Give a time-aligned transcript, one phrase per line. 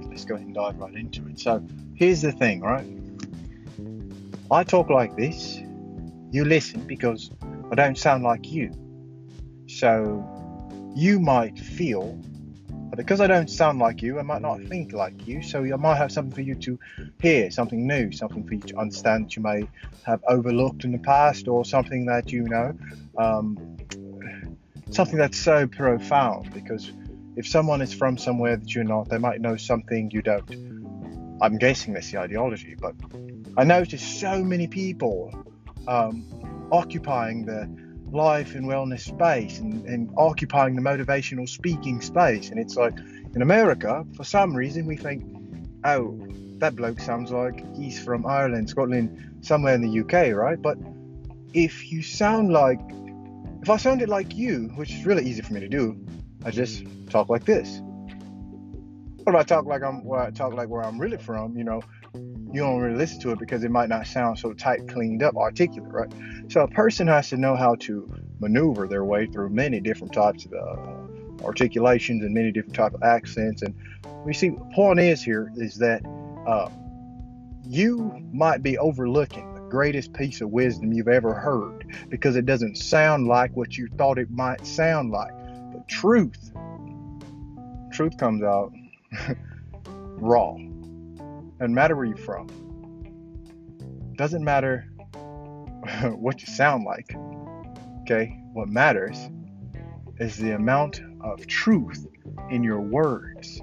[0.00, 1.38] Let's go ahead and dive right into it.
[1.38, 2.86] So, here's the thing, right?
[4.50, 5.60] I talk like this.
[6.30, 7.30] You listen because
[7.70, 8.70] I don't sound like you.
[9.66, 10.24] So,
[10.94, 12.18] you might feel
[12.96, 15.42] because I don't sound like you, I might not think like you.
[15.42, 16.78] So I might have something for you to
[17.20, 19.68] hear, something new, something for you to understand that you may
[20.02, 22.76] have overlooked in the past, or something that you know,
[23.18, 23.78] um,
[24.90, 26.52] something that's so profound.
[26.52, 26.92] Because
[27.36, 30.48] if someone is from somewhere that you're not, they might know something you don't.
[31.40, 32.94] I'm guessing that's the ideology, but
[33.56, 35.32] I notice so many people
[35.88, 37.68] um, occupying the
[38.10, 42.50] life and wellness space and, and occupying the motivational speaking space.
[42.50, 42.96] And it's like
[43.34, 45.24] in America, for some reason, we think,
[45.84, 46.18] oh,
[46.58, 50.60] that bloke sounds like he's from Ireland, Scotland, somewhere in the UK, right?
[50.60, 50.78] But
[51.52, 52.80] if you sound like,
[53.62, 55.98] if I sounded like you, which is really easy for me to do,
[56.44, 57.80] I just talk like this.
[59.24, 61.56] What if I talk like I'm, well, I talk like where I'm really from?
[61.56, 61.80] You know,
[62.14, 65.36] you don't really listen to it because it might not sound so tight, cleaned up,
[65.36, 66.12] articulate, right?
[66.48, 70.46] So a person has to know how to maneuver their way through many different types
[70.46, 73.62] of uh, articulations and many different type of accents.
[73.62, 73.74] And
[74.26, 76.04] we see the point is here is that
[76.46, 76.68] uh,
[77.66, 82.76] you might be overlooking the greatest piece of wisdom you've ever heard because it doesn't
[82.76, 85.32] sound like what you thought it might sound like.
[85.88, 86.52] Truth,
[87.92, 88.72] truth comes out
[89.86, 90.56] raw.
[91.58, 92.48] Doesn't matter where you're from.
[94.16, 94.88] Doesn't matter
[96.16, 97.14] what you sound like.
[98.02, 98.40] Okay?
[98.52, 99.30] What matters
[100.18, 102.06] is the amount of truth
[102.50, 103.60] in your words.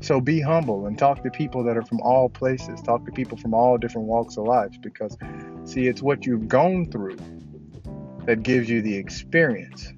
[0.00, 2.80] So be humble and talk to people that are from all places.
[2.82, 5.16] Talk to people from all different walks of life because,
[5.64, 7.18] see, it's what you've gone through
[8.26, 9.92] that gives you the experience.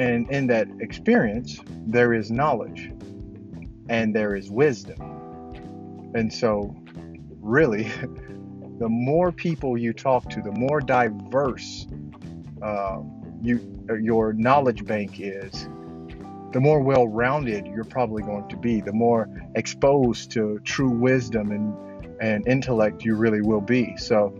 [0.00, 2.90] And in that experience, there is knowledge
[3.90, 4.98] and there is wisdom.
[6.14, 6.74] And so,
[7.42, 7.82] really,
[8.78, 11.86] the more people you talk to, the more diverse
[12.62, 13.00] uh,
[13.42, 13.60] you
[14.00, 15.68] your knowledge bank is,
[16.52, 18.80] the more well-rounded you're probably going to be.
[18.80, 23.98] The more exposed to true wisdom and and intellect you really will be.
[23.98, 24.34] So,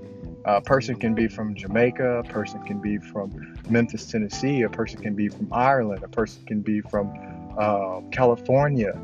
[0.44, 5.00] a person can be from Jamaica, a person can be from Memphis, Tennessee, a person
[5.00, 7.12] can be from Ireland, a person can be from
[7.58, 8.98] uh, California,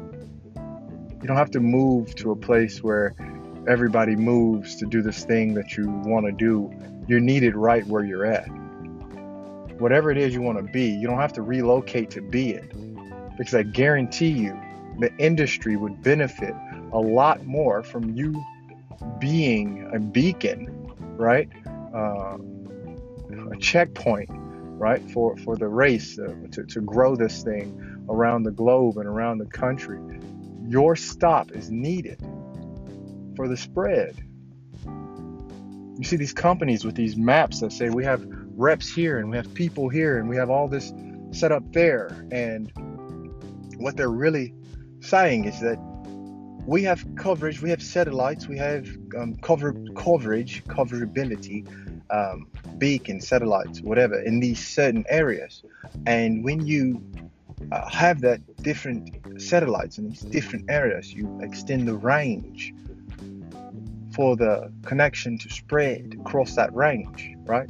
[1.27, 3.15] you don't have to move to a place where
[3.67, 6.73] everybody moves to do this thing that you want to do.
[7.09, 8.47] You're needed right where you're at.
[9.81, 12.71] Whatever it is you want to be, you don't have to relocate to be it.
[13.37, 14.57] Because I guarantee you,
[15.01, 16.55] the industry would benefit
[16.93, 18.41] a lot more from you
[19.19, 20.86] being a beacon,
[21.19, 21.49] right?
[21.95, 22.39] Uh,
[23.53, 25.03] a checkpoint, right?
[25.11, 29.39] For, for the race uh, to, to grow this thing around the globe and around
[29.39, 29.99] the country
[30.69, 32.21] your stop is needed
[33.37, 34.17] for the spread.
[34.85, 39.37] You see these companies with these maps that say we have reps here and we
[39.37, 40.93] have people here and we have all this
[41.31, 42.27] set up there.
[42.33, 42.71] And
[43.79, 44.55] what they're really
[45.01, 45.79] saying is that
[46.67, 51.65] we have coverage, we have satellites, we have um, cover, coverage, coverability,
[52.11, 55.63] um, beacon, satellites, whatever, in these certain areas.
[56.07, 57.01] And when you
[57.71, 62.75] uh, have that different satellites in these different areas, you extend the range
[64.13, 67.69] for the connection to spread across that range, right?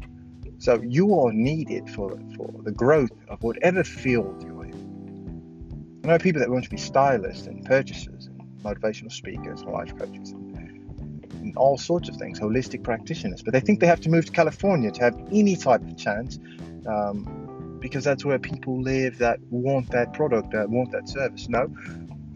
[0.58, 6.00] So you are needed for, for the growth of whatever field you're in.
[6.04, 8.30] I know people that want to be stylists and purchasers
[8.66, 13.80] motivational speakers life coaches and, and all sorts of things, holistic practitioners, but they think
[13.80, 16.38] they have to move to California to have any type of chance
[16.86, 21.48] um, because that's where people live that want that product, that want that service.
[21.48, 21.68] No,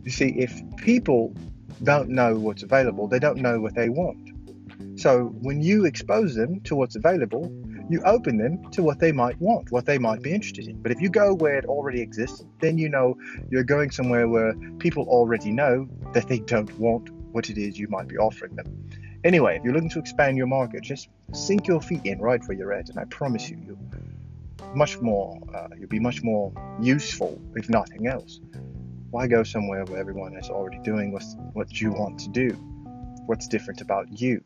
[0.05, 1.35] you see, if people
[1.83, 4.31] don't know what's available, they don't know what they want.
[5.01, 7.51] So when you expose them to what's available,
[7.91, 10.81] you open them to what they might want, what they might be interested in.
[10.81, 13.17] But if you go where it already exists, then you know
[13.51, 17.89] you're going somewhere where people already know that they don't want what it is you
[17.89, 18.89] might be offering them.
[19.25, 22.57] Anyway, if you're looking to expand your market, just sink your feet in right where
[22.57, 27.41] you're at, and I promise you, you'll much more, uh, you'll be much more useful,
[27.57, 28.41] if nothing else.
[29.11, 32.51] Why go somewhere where everyone is already doing what's, what you want to do?
[33.27, 34.43] What's different about you?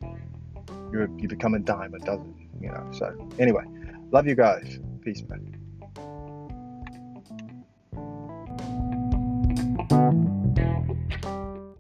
[0.95, 2.87] you you become a dime a dozen, you know.
[2.93, 3.65] So, anyway,
[4.11, 4.81] love you guys.
[5.03, 5.64] Peace, man.